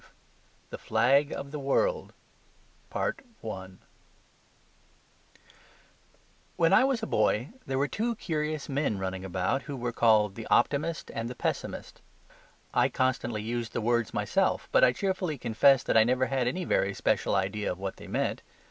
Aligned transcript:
V 0.01 0.07
THE 0.71 0.77
FLAG 0.79 1.31
OF 1.31 1.51
THE 1.51 1.59
WORLD 1.59 2.11
When 3.43 3.77
I 6.73 6.83
was 6.83 7.03
a 7.03 7.05
boy 7.05 7.49
there 7.67 7.77
were 7.77 7.87
two 7.87 8.15
curious 8.15 8.67
men 8.67 8.97
running 8.97 9.23
about 9.23 9.61
who 9.69 9.77
were 9.77 9.91
called 9.91 10.33
the 10.33 10.47
optimist 10.47 11.11
and 11.13 11.29
the 11.29 11.35
pessimist. 11.35 12.01
I 12.73 12.89
constantly 12.89 13.43
used 13.43 13.73
the 13.73 13.79
words 13.81 14.11
myself, 14.11 14.67
but 14.71 14.83
I 14.83 14.91
cheerfully 14.91 15.37
confess 15.37 15.83
that 15.83 15.95
I 15.95 16.03
never 16.03 16.25
had 16.25 16.47
any 16.47 16.65
very 16.65 16.95
special 16.95 17.35
idea 17.35 17.71
of 17.71 17.77
what 17.77 17.97
they 17.97 18.07
meant. 18.07 18.41